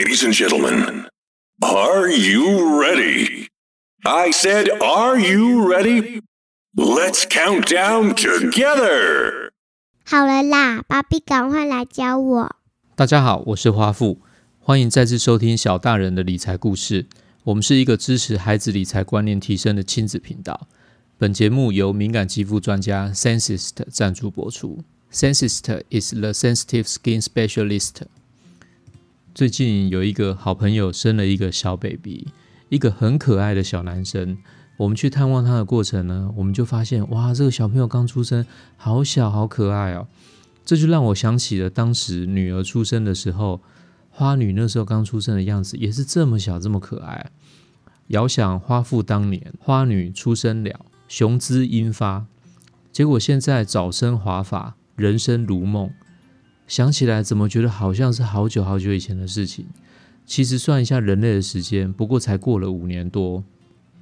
[0.00, 1.08] Ladies and gentlemen,
[1.62, 3.48] are you ready?
[4.02, 6.22] I said, are you ready?
[6.74, 9.50] Let's count down together.
[10.06, 12.56] 好了啦，芭比，赶快来教我。
[12.96, 14.22] 大家好，我是花富，
[14.58, 17.04] 欢迎再次收听小大人的理财故事。
[17.44, 20.66] 我们是一个支持孩子理财观念提升的亲子频道。
[21.18, 24.82] 本节目由敏感肌肤专家 Sensist 赞助播出。
[25.12, 27.96] Sensist is the sensitive skin specialist。
[29.32, 32.26] 最近有一个好朋友生了一个小 baby，
[32.68, 34.36] 一个很可爱的小男生。
[34.76, 38.44] 我们去探望他的过程呢，我们就发现，哇，这个小朋友刚出生，
[38.76, 40.08] 好小，好可爱哦。
[40.64, 43.60] 这就让我想起了当时女儿出生的时候，
[44.10, 47.30] 花女那时候刚出生的样子，也是这么小，这么可爱。
[48.08, 52.26] 遥想花父当年，花女出生了，雄姿英发，
[52.90, 55.90] 结果现在早生华发，人生如梦。
[56.70, 59.66] 想起来怎么觉得好像是好久好久以前的事情？
[60.24, 63.42] 其实算一下人类的时间，不过才过了五年多。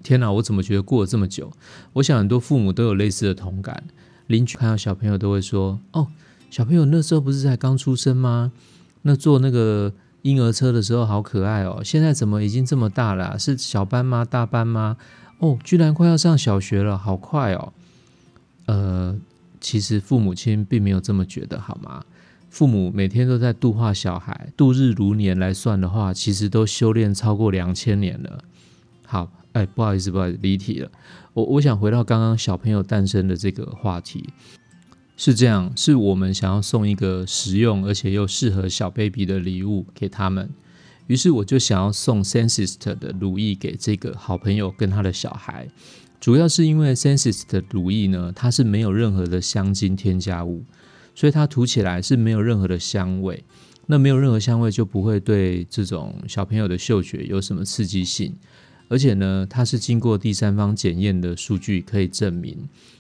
[0.03, 1.51] 天哪，我怎么觉得过了这么久？
[1.95, 3.85] 我想很多父母都有类似的同感。
[4.27, 6.09] 邻居看到小朋友都会说：“哦，
[6.51, 8.53] 小朋友那时候不是才刚出生吗？
[9.01, 13.39] 那坐那个婴儿车的时候好可爱哦，现在怎么已经这么大了？
[13.39, 14.27] 是小班吗？
[14.27, 14.99] 大班吗？
[15.39, 17.73] 哦，居然快要上小学了，好快哦！”
[18.67, 19.19] 呃，
[19.59, 22.05] 其实父母亲并没有这么觉得，好吗？
[22.51, 28.43] 父母每天都在度化小孩，度日如年来算的话，其实都修炼超过两千年了。
[29.05, 30.91] 好，哎，不好意思，不好意思，离题了。
[31.35, 34.31] 我我想回到刚刚小朋友诞生的这个话题，
[35.17, 40.51] 是这样，是我们想要送一个实用而且又适合小 baby 的礼物给他们。
[41.07, 45.69] 于是我就想要送 Sensist 的如意给这个好朋友跟他的小孩，
[46.21, 50.65] 主要是因为 Sensist 的如意呢，它是没有任何的香精添加物。
[51.19, 53.43] 所以它涂起来是没有任何的香味，
[53.87, 58.33] 那没有任何香味就不会对这种小朋友的嗅觉有什么刺激性，
[58.87, 62.57] 而且呢，它是经过第三方检验的数据可以证明，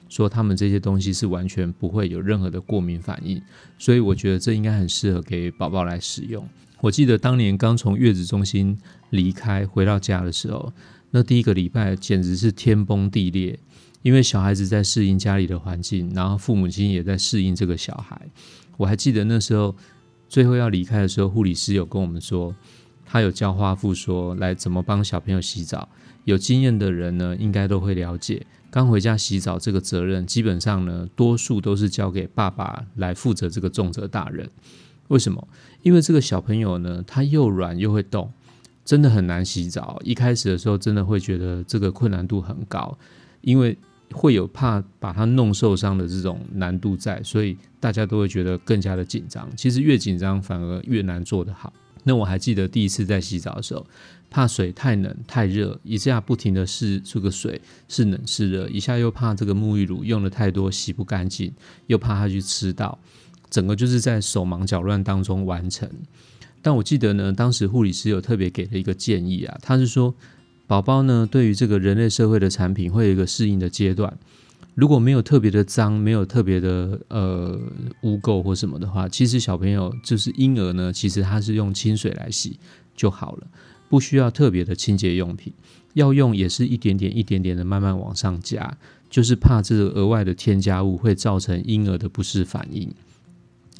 [0.09, 3.41] 说他们这些东西是完全不会有任何的过敏反应，
[3.78, 6.45] 所以我觉得这应该很适合给宝宝来使用。
[6.81, 8.77] 我记得当年刚从月子中心
[9.11, 10.73] 离开回到家的时候，
[11.12, 13.57] 那第一个礼拜简直是天崩地裂。
[14.03, 18.20] 因为小孩子在适应家里的环境，然后父母亲也在适应这个小孩。
[18.76, 19.75] 我还记得那时候
[20.28, 22.54] 最后要离开的时候，护理师有跟我们说，
[23.04, 25.88] 他有教花父说来怎么帮小朋友洗澡。
[26.25, 34.48] 有经验的人呢，应该都会了解，刚回家洗澡这个责任，基本上呢，多数都是交给爸爸来负责这个重责大人。
[35.09, 35.48] 为什么？
[35.82, 38.32] 因为这个小朋友呢，他又软又会动，
[38.84, 39.98] 真的很难洗澡。
[40.04, 42.97] 一开始的时候，真的会觉得这个困难度很高，
[43.41, 43.76] 因为。
[44.13, 49.49] 会有怕把它弄受伤的这种难度在，所以大家都会觉得更加的紧张。
[49.57, 51.73] 其实越紧张反而越难做得好。
[52.05, 53.87] 那我还记得第一次在洗澡的时候，
[54.31, 61.53] 怕水太冷太热，一下不停的试这个水是冷是热，一下又怕这个沐浴乳用的太多洗不干净，
[61.87, 62.99] 又怕它去吃到，
[63.51, 65.89] 整个就是在手忙脚乱当中完成。
[66.63, 70.15] 但我记得呢，当时护理师有特别给了一个建议啊，他是说。
[70.69, 74.17] 宝宝呢，对于这个人类社会的产品会有一个适应的阶段。
[74.75, 77.59] 如果没有特别的脏，没有特别的呃
[78.03, 82.59] 污垢或什么的话，其实小朋友就是婴儿呢，其实他是用清水来洗
[82.95, 83.47] 就好了，
[83.89, 85.53] 不需要特别的清洁用品。
[85.95, 88.77] 要用也是一点点、一点点的慢慢往上加，
[89.09, 92.93] 就是怕这个额外的添加物会造成婴儿的不适反应。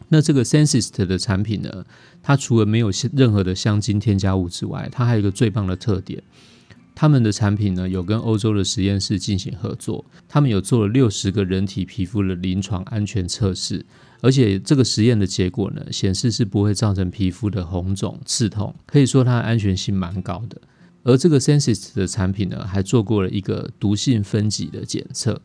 [0.09, 1.85] 那这个 Sensist 的产品呢，
[2.23, 6.23] 它除了没有任何的香精添加物之外，它还有一个最棒的特点。
[7.01, 13.87] 他们的产品呢，有跟欧洲的实验室进行合作，他们有做了六十个人体皮肤的临床安全测试，
[14.21, 20.61] 而且这个实验的结果呢，显示是不会造成皮肤的红肿、刺痛，可以说它安全性蛮高的。
[21.05, 25.41] 而这个 Sensis 的产品呢，还做过了一个毒性分级的检测。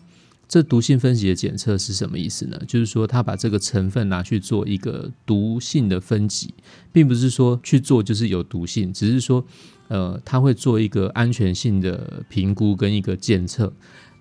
[0.49, 2.59] 这毒性分级的检测是什么意思呢？
[2.67, 6.53] 就是说，他把这个成分拿去做一个毒性的分级，
[6.91, 9.43] 并不是说去做就是有毒性，只是说，
[9.93, 13.71] 呃，他会做一个安全性的评估跟一个检测。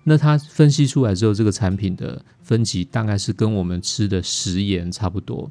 [0.03, 5.49] 那他分析出来之后，这个产品的分级大概是跟我们吃的食盐差不多。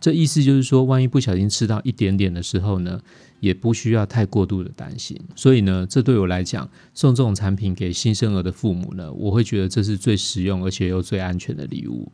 [0.00, 3.00] 这意思就是说，万一不小心吃到一点点的时候呢，
[3.38, 5.16] 也不需要太过度的担心。
[5.36, 12.10] 所以呢，这对我来讲，送这种产品给新生儿的父母呢，我会觉得这是最实用而且又最安全的礼物。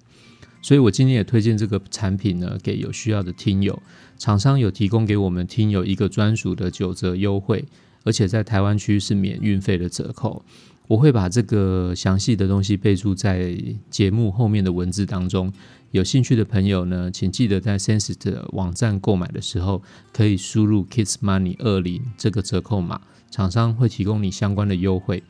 [0.66, 3.80] 所以我今天也推荐这个产品呢，给有需要的听友。
[4.18, 7.64] 厂商有提供给我们听友一个专属的九折优惠，
[8.02, 10.44] 而且在台湾区是免运费的折扣。
[10.88, 13.56] 我会把这个详细的东西备注在
[13.90, 15.52] 节目后面的文字当中。
[15.92, 19.80] 有兴趣的朋友呢，请记得在 Sense 的网站购买的时候，
[20.12, 25.22] 可以输入 Kids Money 二零这个折扣码，厂商会提供你相关的优惠。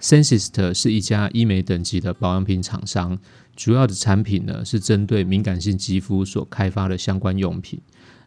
[0.00, 3.18] Sensester 是一家医美等级的保养品厂商，
[3.56, 7.80] 主要的产品呢是针对敏感性肌肤所开发的相关用品。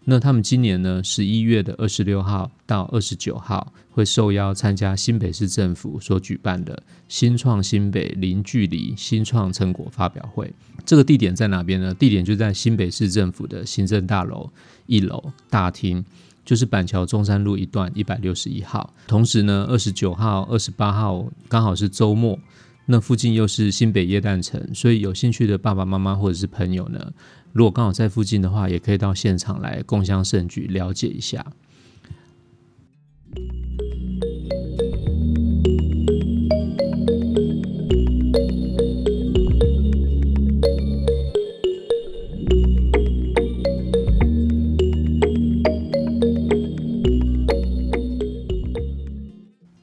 [0.05, 10.51] 那他们今年呢，十一月的二十六号到二十九号会受邀参加新北市政府所举办的新创新北零距离新创成果发表会。
[10.83, 11.93] 这个地点在哪边呢？
[11.93, 14.49] 地点就在新北市政府的行政大楼
[14.87, 16.03] 一楼大厅，
[16.49, 18.91] 就是板桥中山路一段一百六十一号。
[19.05, 22.39] 同时呢，二十九号、二十八号刚好是周末，
[22.87, 27.13] 那附近又是新北耶诞城，所以有兴趣的爸爸妈妈或者是朋友呢。
[27.53, 31.45] 如果刚好在附近的话，也可以到现场来共襄盛举，了解一下。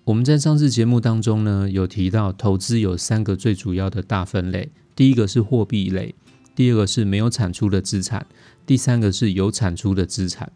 [0.06, 6.14] 我们在上次节目当中呢，有提到投资有三个最主要的大分类，第一个是货币类。
[6.54, 8.24] 第二个是没有产出的资产，
[8.64, 10.52] 第三个是有产出的资产。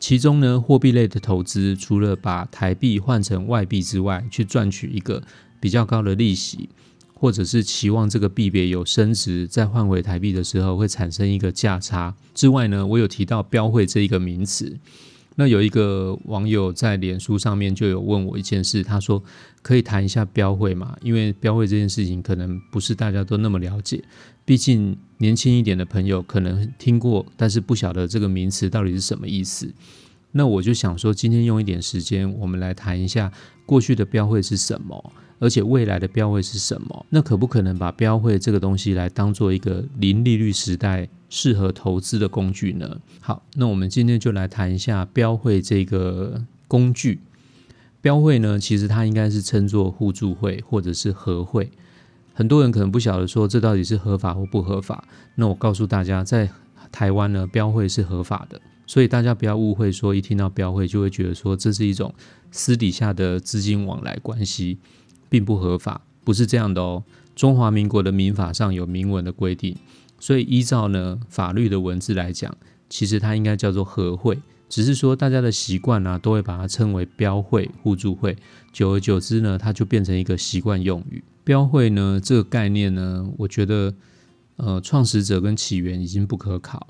[0.00, 5.22] 其中呢，货币类的投资，除了把台币换成外币之外，去赚取一个
[5.60, 6.70] 比较高的利息，
[7.12, 14.78] 或者是期望这个币别有升值，再换回台币的时候会产生一个价差之外呢，我有提到标会这一个名词。
[15.36, 19.22] 那有一个网友在脸书上面就有问我一件事，他说
[19.62, 20.96] 可以谈一下标会吗？
[21.02, 24.02] 因为标会这件事情可能不是大家都那么了解，
[24.44, 29.72] 毕竟年轻一点的朋友可能听过，但是不晓得这个名词到底是什么意思。
[30.36, 33.32] 那我就想说，今天用一点时间，我们来谈一下
[33.64, 35.12] 过去的标会是什么。
[35.38, 37.06] 而且未来的标会是什么？
[37.10, 42.98] 那可不可能把标会这个东西来当做一个零利率时代适合投资的工具呢？
[43.20, 47.20] 好，那我们今天就来谈一下标会这个工具。
[48.00, 51.70] 标会呢，其实它应该是称作互助会或者是合会。
[52.32, 55.04] 很多人可能不晓得说这到底是合法或不合法。
[55.34, 56.48] 那我告诉大家，在
[56.90, 58.58] 台湾呢，标会是合法的。
[58.86, 62.14] 所以大家不要误会，说一听到标会就会觉得说这是一种
[62.50, 64.78] 私底下的资金往来关系。
[65.28, 67.02] 并不合法，不是这样的哦。
[67.34, 69.76] 中华民国的民法上有明文的规定，
[70.20, 72.56] 所以依照呢法律的文字来讲，
[72.88, 74.38] 其实它应该叫做合会，
[74.68, 78.36] 只是说大家的习惯呢都会把它称为标会、互助会，
[78.72, 81.22] 久而久之呢，它就变成一个习惯用语。
[81.42, 83.92] 标会呢这个概念呢，我觉得
[84.58, 86.86] 呃创始者跟起源已经不可考，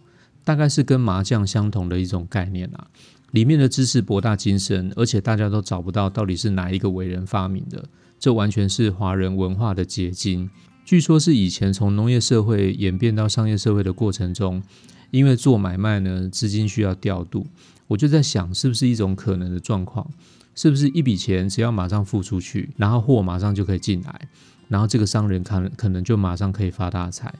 [0.46, 2.87] 大概是跟麻将相同的一种概念啊。
[3.32, 7.84] 里面的知识博大精深，而且大家都找不到到底是哪一个伟人发明的。
[8.20, 10.48] 这完全是华人文化的结晶。
[10.84, 14.62] 据说，是以前从农业社会演变到商业社会的过程中，
[15.10, 17.49] 因为做买卖呢，资金需要调度。
[17.88, 20.08] 我就在想，是不是一种可能的状况？
[20.54, 24.28] 是不是一笔钱只要马上付出去，然后货马上就可以进来，
[24.69, 27.34] 然后这个商人可能可能就马上可以发大财？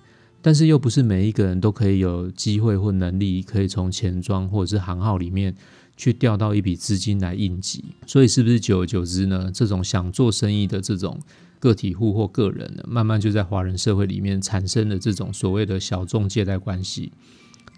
[0.47, 5.53] 但是又不是每一个人都可以有机会或能力，可以从钱庄或者是行号里面。
[5.97, 9.51] 去调到一笔资金来应急，所以是不是久而久之呢？
[9.51, 11.19] 这种想做生意的这种
[11.59, 17.11] 个体户或个人呢，慢慢就在华人社会里面产生了这种所谓的小众借贷关系。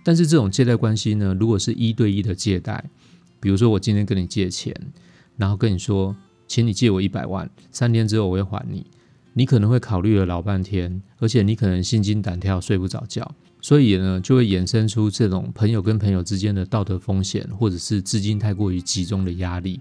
[0.03, 2.91] 但是这种借贷关系呢，如果是一对一的借贷，
[3.39, 4.75] 比如说我今天跟你借钱，
[5.37, 6.17] 然后跟你说，
[6.49, 8.85] 请你借我一百万，三天之后我会还你，
[9.39, 13.37] 你可能会考虑了老半天，而且你可能心惊胆跳，睡不着觉。
[13.61, 19.81] 所以呢，就会衍生出这种朋友跟朋友之间的道德风险，或者是资金太过于集中的压力。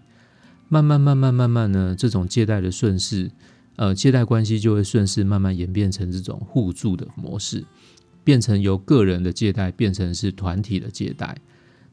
[0.70, 3.32] 慢慢、慢慢、慢慢呢，这种借贷的顺势，
[3.78, 7.66] 呃，借贷关系就会顺势慢慢演变成这种互助的模式，
[8.24, 11.36] 变成由个人的借贷变成是团体的借贷。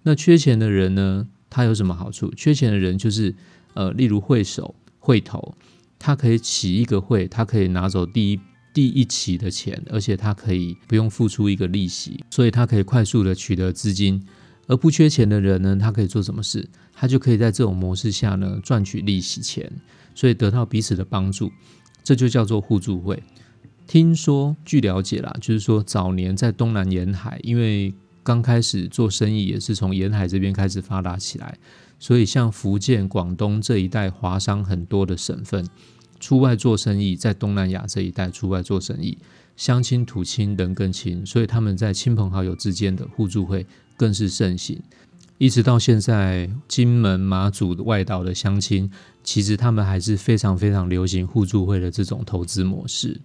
[0.03, 2.31] 那缺钱的人呢，他有什么好处？
[2.37, 3.35] 缺钱的人就是，
[3.73, 5.55] 呃，例如会手、会头，
[5.99, 8.41] 他可以起一个会，他可以拿走第一。
[8.75, 14.21] 第一期的钱，而且他可以不用付出一个利息，所以他可以快速的取得资金。
[14.67, 16.69] 而不缺钱的人呢，他可以做什么事？
[16.93, 19.71] 他就可以在这种模式下呢赚取利息钱，
[20.13, 21.53] 所以得到彼此的帮助，
[22.03, 23.23] 这就叫做互助会。
[23.87, 31.59] 听说据了解啦，就是说早年在东南沿海，因为刚开始做生意也是从沿海这边开始发达起来，
[32.01, 35.65] 所以像福建、广东这一带华商很多的省份。
[36.19, 39.19] 出外做生意，在东南亚这一带出外做生意，
[39.57, 44.81] 乡亲土亲人更亲，所以他们在亲朋好友之间的互助会更是盛行。
[45.37, 48.91] 一直到现在，金门、马祖外岛的乡亲，
[49.23, 53.21] 其实他们还是非常非常流行互助会的这种投资模式。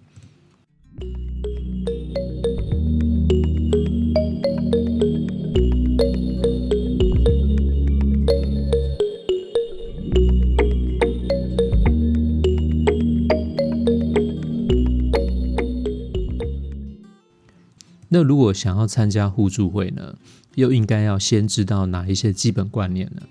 [18.12, 20.16] 那如果想要参加互助会呢，
[20.56, 23.22] 又应该要先知道哪一些基本观念呢？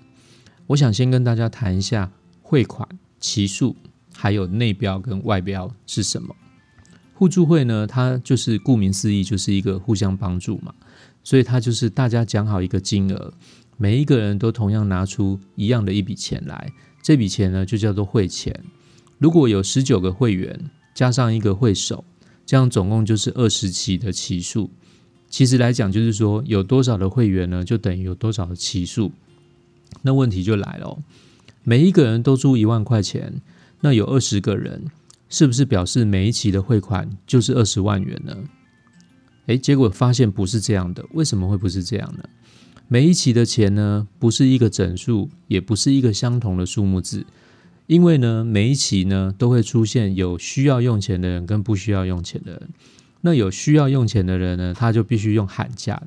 [0.68, 2.10] 我想先跟大家谈一下
[2.40, 2.88] 汇款、
[3.20, 3.76] 期数，
[4.14, 6.34] 还有内标跟外标是什么。
[7.12, 10.74] 互助会呢，它就是顾名思义，就是一个互相帮助嘛，
[11.22, 13.34] 所以它就是大家讲好一个金额，
[13.76, 16.72] 每一个人都同样拿出一样的一笔钱来，
[17.02, 18.58] 这笔钱呢就叫做会钱。
[19.18, 22.02] 如果有十九个会员，加上一个会手。
[22.50, 24.70] 这样总共就是二十期的期数，
[25.28, 29.12] 其实来讲就是说有多少的会员呢，就等于有多少的期数。
[30.02, 30.98] 那问题就来了，
[31.62, 33.40] 每一个人都出一万块钱，
[33.82, 34.86] 那有二十个人，
[35.28, 38.36] 是不是表示每一期的汇款就是二十万元呢？
[39.46, 42.24] 诶，结果发现不是这样的，为什么会不是这样呢？
[42.88, 47.24] 每一期的钱呢，不是一个整数，也不是一个相同的数目字。
[47.90, 52.68] 因为呢，每一期呢都会出现有需要用钱的人跟不需要用钱的人。
[53.22, 56.00] 那有需要用钱的人呢，他就必须用喊价，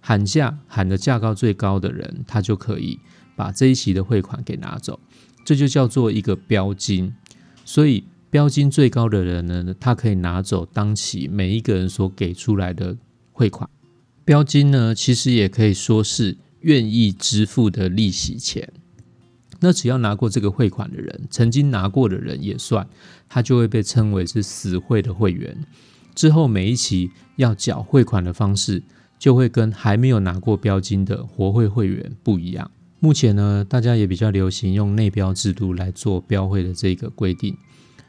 [0.00, 2.98] 喊价喊的价高最高的人，他就可以
[3.36, 4.98] 把这一期的汇款给拿走。
[5.44, 7.14] 这就叫做一个标金。
[7.64, 12.96] 所以标金最高的人呢，他可以拿走当期每一个人所给出来的
[13.30, 13.70] 汇款。
[14.24, 18.72] 标金呢，其实也可以说是愿意支付的利息钱。
[19.60, 22.88] 那只要拿过这个汇款的人，曾经拿过的人也算，
[23.28, 25.56] 他就会被称为是死会的会员。
[26.14, 28.82] 之后每一期要缴汇款的方式，
[29.18, 32.70] 就会跟还没有拿过标金的活会会员不一样。
[32.98, 37.56] 目前呢，大家也比较流行用内标制度来做标会的这个规定。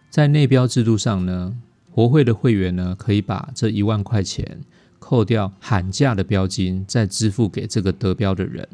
[0.10, 1.56] 在内标制度上呢，
[1.90, 4.62] 活会的会员呢，可以把这一万块钱
[5.00, 8.68] 扣掉喊价的标金，再支付给这个得标的人。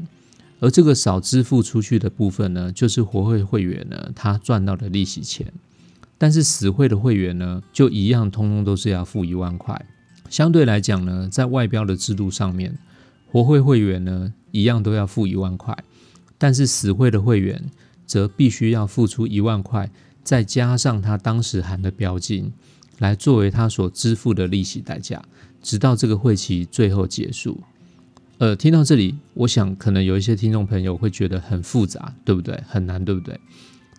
[0.60, 5.54] 而这个少支付出去的部分呢，就是活会会员呢他赚到的利息钱，
[6.18, 9.86] 但是死会的会员呢，就一样，通通都是要付一万块。
[10.30, 12.78] 相对来讲呢，在外标的制度上面，
[13.32, 15.78] 活会会员呢一样都要付一万块，
[16.38, 17.70] 但是死会的会员
[18.06, 19.90] 则必须要付出一万块，
[20.24, 22.52] 再加上他当时含的标金，
[22.98, 25.24] 来作为他所支付的利息代价，
[25.62, 27.62] 直到这个会期最后结束。
[28.40, 32.62] 呃，听到这里，我想可能有一些听众朋友会觉得很复杂，对不对？
[32.68, 33.40] 很难，对不对？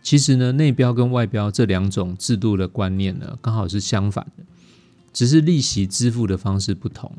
[0.00, 4.44] 其实呢，内标跟外标这两种制度的观念呢，刚好是相反的，
[5.12, 7.12] 只是利息支付的方式不同。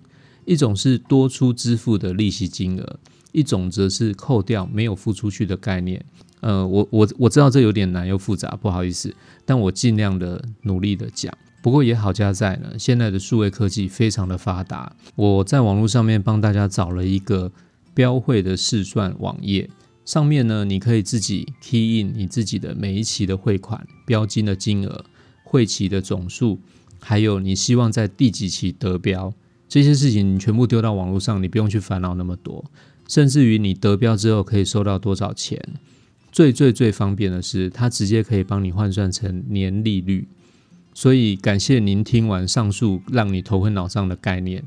[0.46, 3.00] 一种是多出支付的利息金额，
[3.34, 6.04] 一种则是扣掉没有付出去的概念。
[6.40, 9.14] 呃，我我我知道这有点难又复杂，不好意思，
[9.46, 11.32] 但我尽量的努力的讲。
[11.62, 14.96] 不过也好加在呢，现在的数位科技非常的发达。
[15.16, 17.52] 我在网络上面帮大家找了一个
[17.94, 19.70] 标会的试算网页，
[20.06, 25.04] 上面呢你可以自己 key in 你自己的每一期的汇款标金的金额、
[25.44, 26.60] 汇期的总数，
[27.00, 29.34] 还有你希望在第几期得标
[29.68, 32.64] 这些事情，你全部丢到网络上，你不用去烦恼那么多。
[33.08, 35.60] 甚至于你得标之后可以收到多少钱，
[36.32, 40.28] 最最最方便的是，它直接可以帮你换算成年利率。
[40.94, 44.64] 所以感谢您听完上述让你头昏脑胀的概念，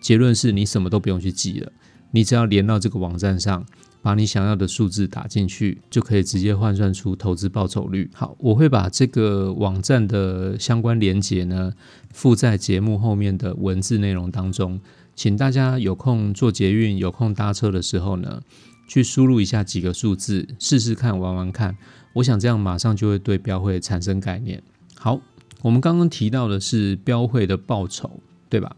[0.00, 1.70] 结论是你什么都不用去记了，
[2.12, 3.66] 你只要连到这个网站上，
[4.00, 8.08] 把你想要的数字打进去，就可以直接换算出投资报酬率。
[8.14, 11.72] 好，我会把这个网站的相关连接呢
[12.12, 14.80] 附在节目后面的文字内容当中，
[15.14, 18.40] 请大家有空做捷运、有空搭车的时候呢，
[18.88, 21.76] 去输入一下几个数字，试试看、玩玩看。
[22.14, 24.62] 我想这样马上就会对标会产生概念。
[24.94, 25.20] 好。
[25.66, 28.76] 我们刚刚提到的是标会的报酬，对吧？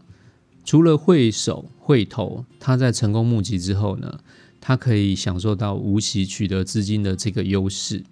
[0.65, 4.19] 除了会手会头，他在成功募集之后呢，
[4.59, 8.03] 他可以享受到无息取得资金的这个优势。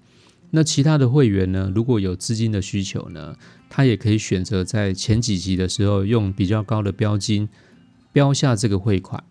[0.52, 3.36] 那其他的会员呢，如果有资金的需求呢，
[3.68, 7.50] 他也可以选择在前几集的时候用比较高的标金
[8.14, 9.24] 标下这个汇款，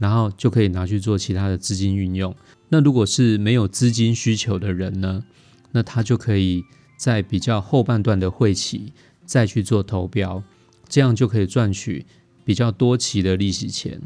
[0.00, 2.34] 然后就可以拿去做其他的资金运用。
[2.70, 5.22] 那如果是没有资金需求的人呢，
[5.70, 6.64] 那他就可以。
[6.98, 8.92] 在比较后半段的会期
[9.24, 10.42] 再去做投标，
[10.88, 12.04] 这样就可以赚取
[12.44, 14.02] 比较多期的利息钱。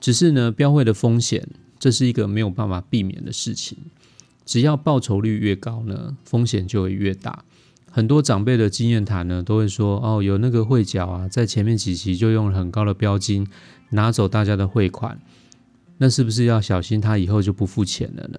[0.00, 1.46] 只是呢，标会的风险，
[1.78, 3.76] 这是一个没有办法避免的事情。
[4.46, 7.44] 只要报酬率越高呢，风险就会越大。
[7.90, 13.46] 很多长辈的经验谈呢，都会说：哦，有那个会缴啊，在前面几期就用了很高的标金
[13.90, 15.20] 拿走大家的汇款，
[15.98, 18.38] 那是不是要小心他以后就不付钱了呢？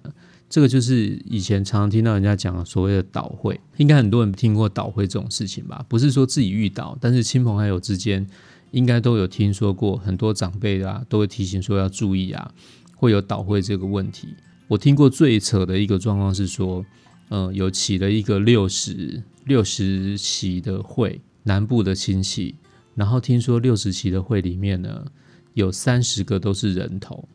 [0.52, 5.82] 这个就是以前常常听到人家讲所谓的倒会，应该很多人听过倒会这种事情吧？
[5.88, 8.26] 不是说自己遇到，但是亲朋好友之间
[8.70, 12.52] 应该都有听说过，很多长辈啊都会提醒说要注意啊，
[12.94, 14.28] 会有倒会这个问题。
[14.68, 16.84] 我听过最扯的一个状况是说，
[17.30, 22.56] 嗯，有起了一个六十六十席的会，南部的亲戚，
[22.94, 25.06] 然后听说六十席的会里面呢，
[25.54, 27.26] 有三十个都是人头，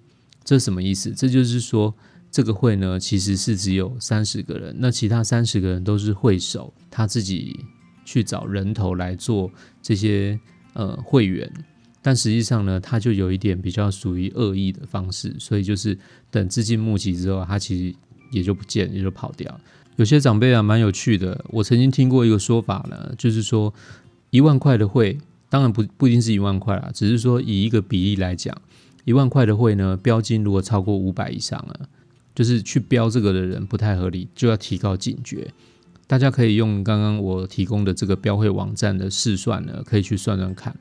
[0.44, 1.10] 这什么意思？
[1.10, 1.96] 这就是说。
[2.30, 7.60] 这个会呢，其实是只有三十个人，那其他三十个人都是会手，他自己
[8.06, 9.50] 去找人头来做
[9.82, 10.40] 这些
[10.74, 11.52] 呃会员，
[12.02, 15.98] 但实际上呢，他就有一点比较属于恶意的方式，所以就是
[16.30, 17.96] 等资金募集之后，他其实
[18.32, 19.60] 也就不见，也就跑掉。
[19.96, 23.74] 有些长辈啊，蛮有趣的，我曾经听过一个说法呢，就是说
[24.30, 25.18] 一万块的会，
[25.50, 28.56] 当然不不一定是一万块啦，只是说以一个比例来讲，
[29.06, 31.90] 一万块的会呢，标金如果超过五百以上了。
[32.38, 35.52] 就是去标这个的人不太合理，就要提高警觉。
[36.06, 40.78] 大家可以用刚刚我提供的这个标会网站的试算呢，可以去算算看。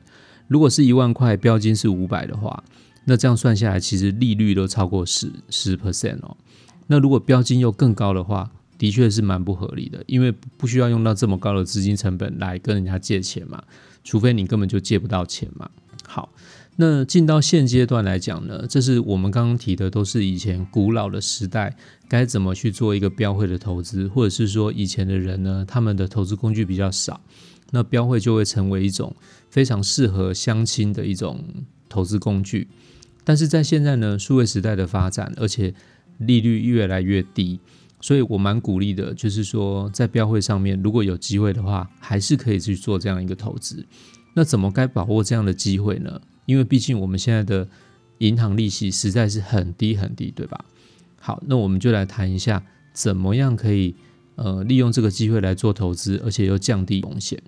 [0.47, 2.63] 如果是一万块标金是五百的话，
[3.05, 6.37] 那这样算下来，其实利率都超过十十 percent 哦。
[6.85, 13.63] 那如果标金又更高的话，的确是蛮不合理的，因为不需要用到这么高的资金成本来跟人家借钱嘛，
[14.03, 15.67] 除非你根本就借不到钱嘛。
[16.05, 16.29] 好。
[16.79, 21.75] 那进到现阶段来讲呢，这是我们刚刚提的，都是以前古老的时代
[22.07, 27.19] 该怎么去做一个标会的投资，或者是说以前的人呢，他们的投资工具比较少，
[27.71, 29.15] 那标会就会成为一种
[29.49, 31.43] 非常适合相亲的一种
[31.89, 32.67] 投资工具。
[33.23, 35.73] 但是在现在呢，数位时代的发展，而且
[36.19, 37.59] 利率越来越低，
[38.01, 43.83] 所以我蛮鼓励的，就是说在标会上面，如果有机会的话，还是可以去做这样一个投资。
[44.37, 46.21] 那怎么该把握这样的机会呢？
[46.45, 47.67] 因为毕竟我们现在的
[48.19, 50.63] 银行利息实在是很低很低，对吧？
[51.19, 52.63] 好，那我们就来谈一下，
[52.93, 53.95] 怎么样可以
[54.35, 57.41] 呃利用这个机会来做投资，而且又降低风险。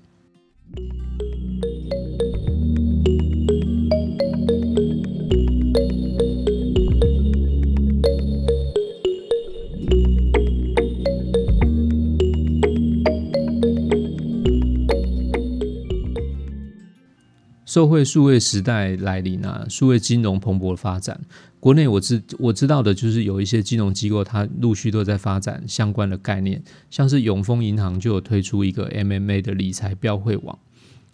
[17.70, 21.22] 社会数位时代来临啊，数位金融蓬勃的发展。
[21.60, 30.58] 国内我知我知道的就是有一些金融机构，它陆续都在发展相关的概念，像是永丰银行就有推出一个 MMA 的理财标会网，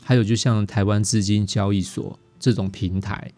[0.02, 3.34] 还有就像台湾资金交易所这种平台，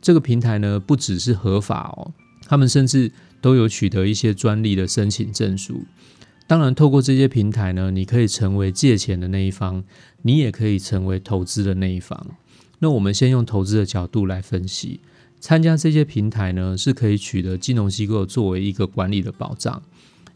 [0.00, 2.12] 这个平台呢不只是合法哦，
[2.46, 5.82] 他们甚至都有取得一些专利的申请证书。
[6.46, 9.82] 当然，透过这些平台呢，你可以成为借钱的那一方，
[10.22, 12.24] 你也可以成为投资的那一方。
[12.80, 15.00] 那我们先用投资的角度来分析，
[15.38, 19.82] 参加这些平台呢，是可以取得金融机构作为一个管理的保障，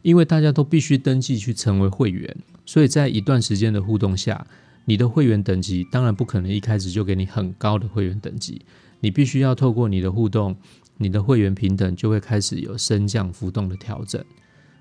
[0.02, 4.46] 因为大家都必须登记去成为会员，所以在一段时间的互动下，
[4.85, 8.61] 你的会员等级当然不可能一开始就给你很高的会员等级，
[9.00, 10.54] 你必须要透过你的互动，
[10.98, 14.22] 你的会员平等就会开始有升降浮动的调整，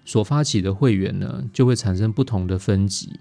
[0.03, 3.13] 所发起的会员呢，就会产生不同的分级，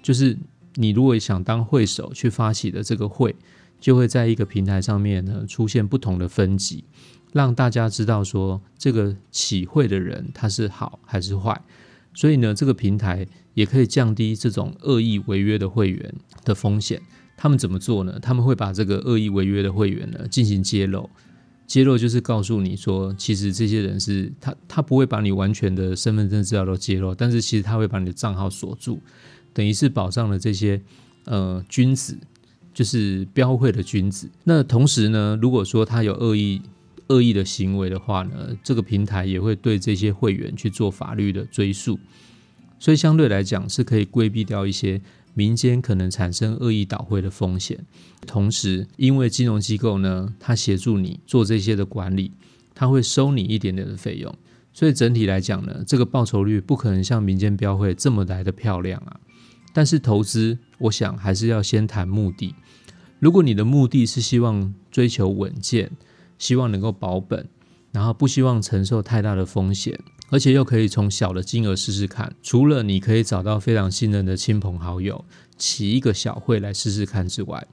[0.00, 0.38] 就是
[0.76, 3.34] 你如果想当会手去发起的这个会。
[3.80, 6.84] 就会在一个平台上面呢出现不同的分级，
[7.32, 11.60] 让大家知道说这个起会的人他是好还是坏，
[12.12, 16.14] 所以呢这个平台也可以降低这种恶意违约的会员
[16.44, 17.00] 的风险。
[17.36, 18.18] 他们怎么做呢？
[18.20, 21.08] 他们会把这个恶意违约的会员呢进行揭露，
[21.68, 29.00] 揭露就是告诉你说，其实这些人是他他不会把你完全的身份证资料都揭露，但是其实他会把你的账号锁住，
[29.52, 30.82] 等于是保障了这些
[31.26, 32.18] 呃君子。
[32.78, 34.30] 就是标会的君子。
[34.44, 36.62] 那同时呢，如果说他有恶意、
[37.08, 41.98] 恶意的行为的话呢，这个平台也会对这些会员去做法律的追诉。
[42.78, 45.00] 所以相对来讲，是可以规避掉一些
[45.34, 47.84] 民间可能产生恶意倒会的风险。
[48.28, 52.30] 同时，因为金融机构呢，它协助你做这些的管理，
[52.76, 54.32] 它会收你一点点的费用。
[54.72, 59.18] 所以整体来讲呢，这个报酬率不可能像民间标会这么来的漂亮啊。
[59.72, 62.54] 但是投资，我想还是要先谈目的。
[63.20, 65.90] 如果你的目的是希望追求稳健，
[66.38, 67.48] 希望能够保本，
[67.90, 69.98] 然后不希望承受太大的风险，
[70.30, 75.24] 而且又可以从小的金额试试看，除了你可以找到非常信任的亲朋好友，
[75.56, 77.66] 起一个小会来试试看之外，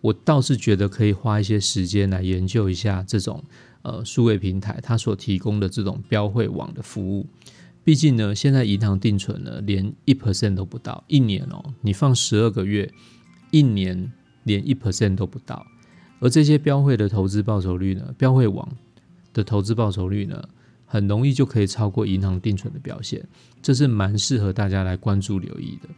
[0.00, 3.44] 我倒是觉得可以花一些时间来研究一下这种
[3.82, 7.26] 呃数位平台它所提供的这种标会网的服务。
[7.84, 12.92] 毕竟呢，现在银行定存呢连一 percent 都不到，一年哦，你放十二个月，
[13.50, 14.12] 一年。
[14.44, 15.66] 连一 percent 都不到，
[16.18, 18.14] 而这些标会的投资报酬率呢？
[18.16, 18.66] 标会网
[19.34, 20.42] 的投资报酬率呢？
[20.86, 23.22] 很容易就可以超过银行定存的表现，
[23.60, 25.90] 这是蛮适合大家来关注留意的。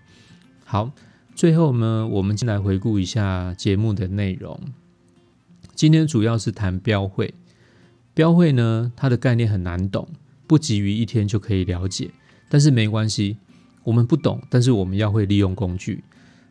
[0.64, 0.90] 好，
[1.36, 4.58] 最后呢，我们先来回顾一下节目的内容。
[5.76, 7.32] 今天主要是谈标会，
[8.12, 10.08] 标会呢，它的概念很难懂，
[10.46, 12.10] 不急于一天就可以了解，
[12.48, 13.36] 但是没关系，
[13.84, 16.04] 我们不懂，但是我们要会利用工具，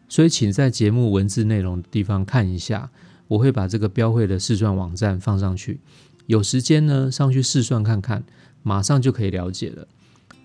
[0.10, 2.90] 所以请在节目文字内容的地方看一下，
[3.28, 5.80] 我会把这个标会的试算网站放上去。
[6.28, 8.24] 有时间呢，上去试算看看，
[8.64, 9.88] 马上就可以了解了。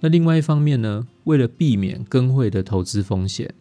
[0.00, 3.54] 那另外一方面呢，为了避免跟会的投资风险，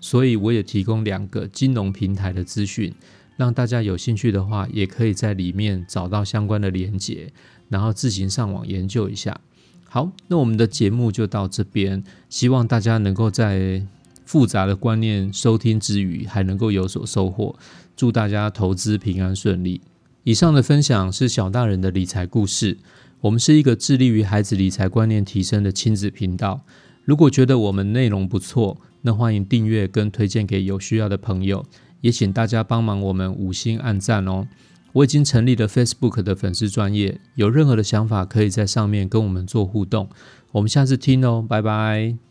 [0.00, 2.92] 所以我也提供两个金融平台的资讯，
[3.36, 7.32] 让大家有兴趣的话，也可以在里面找到相关的连结，
[7.68, 9.40] 然后自行上网研究一下。
[9.88, 13.82] 好，那我们的节目就到这边，希望大家能够在
[14.24, 17.56] 复杂的观念收听之余，还能够有所收获。
[17.96, 19.80] 祝大家投资平安顺利。
[20.24, 22.76] 以上的分享是小大人的理财故事。
[23.22, 26.60] 我们是一个致力于孩子理财观念提升的亲子频道。
[27.04, 31.64] 如果觉得我们内容不错，那欢迎订阅跟推荐给有需要的朋友。
[32.02, 34.46] 也请大家帮忙我们五星按赞哦。
[34.92, 40.08] 我已经成立了 Facebook 的粉丝专业，有任何的想法可以在上面跟我们做互动。
[40.52, 42.27] 我们下次听哦，拜拜。